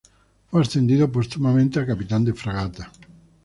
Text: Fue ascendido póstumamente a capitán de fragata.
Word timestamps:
Fue 0.49 0.61
ascendido 0.63 1.11
póstumamente 1.11 1.79
a 1.79 1.85
capitán 1.85 2.25
de 2.25 2.33
fragata. 2.33 2.91